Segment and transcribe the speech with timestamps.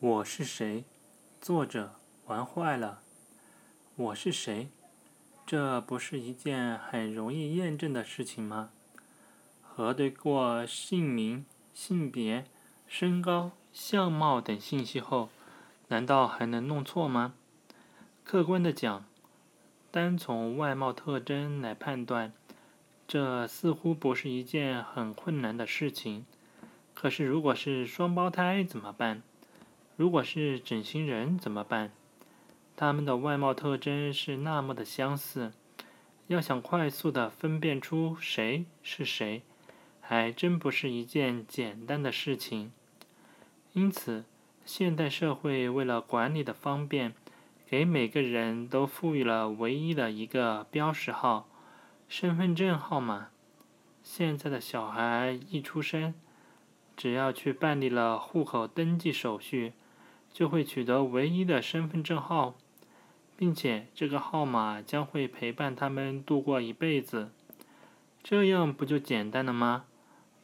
[0.00, 0.84] 我是谁？
[1.40, 3.00] 作者玩坏了。
[3.96, 4.68] 我是谁？
[5.44, 8.70] 这不是一件很容易验证的事情吗？
[9.60, 12.44] 核对过姓名、性别、
[12.86, 15.30] 身高、相貌等信息后，
[15.88, 17.34] 难道还能弄错吗？
[18.22, 19.04] 客观的讲，
[19.90, 22.32] 单从外貌特征来判断，
[23.08, 26.24] 这似乎不是一件很困难的事情。
[26.94, 29.24] 可是，如果是双胞胎怎么办？
[29.98, 31.90] 如果是整形人怎么办？
[32.76, 35.52] 他们的外貌特征是那么的相似，
[36.28, 39.42] 要想快速的分辨出谁是谁，
[40.00, 42.70] 还真不是一件简单的事情。
[43.72, 44.24] 因此，
[44.64, 47.12] 现代社会为了管理的方便，
[47.66, 51.48] 给每个人都赋予了唯一的一个标识号——
[52.08, 53.30] 身份证号码。
[54.04, 56.14] 现在的小孩一出生，
[56.96, 59.72] 只要去办理了户口登记手续。
[60.38, 62.54] 就会取得唯一的身份证号，
[63.36, 67.32] 并且这个号码将会陪伴他们度过一辈子。
[68.22, 69.86] 这样不就简单了吗？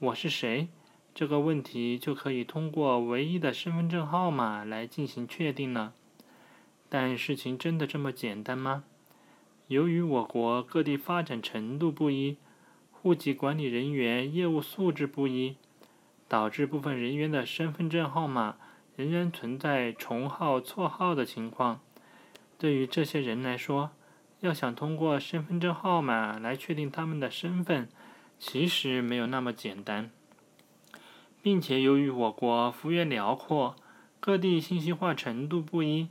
[0.00, 0.66] 我是谁？
[1.14, 5.94] 这个问题就可以通过唯一的身份证号码来进行确定了。
[6.88, 8.82] 但事情真的这么简单吗？
[9.68, 12.36] 由于我国各地发展程度不一，
[12.90, 15.54] 户籍管理人员业务素质不一，
[16.26, 18.56] 导致部分人员的身份证号码。
[18.96, 21.80] 仍然存在重号、错号的情况。
[22.58, 23.90] 对于这些人来说，
[24.40, 27.88] 要想通过身份证号码来确定他们的身份，
[28.38, 30.10] 其实没有那么简单。
[31.42, 33.76] 并且，由于我国幅员辽阔，
[34.20, 36.08] 各地信息化程度不一，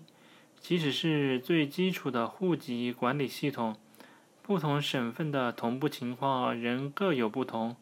[0.60, 3.76] 即使是最基础的户籍管理系统，
[4.44, 7.76] 不同省份的同步情况仍各有不同。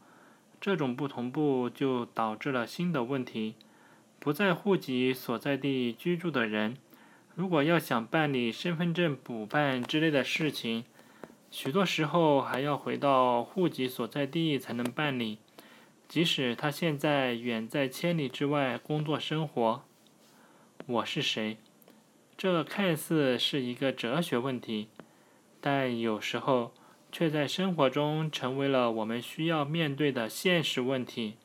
[0.61, 3.55] 这种不同步就导致了新的问题。
[4.23, 6.77] 不在户籍所在地居住的人，
[7.33, 10.85] 如果要想办理身份证补办之类的事情，
[11.49, 15.39] 许多时候还要回到户籍所在地才能办理，
[16.07, 19.83] 即使他现在远在千里之外工作生活。
[20.85, 21.57] 我是谁？
[22.37, 24.89] 这看似是一个哲学问题，
[25.59, 26.71] 但有时候
[27.11, 31.37] 却在生活中成为了我们需要面对的现实问题。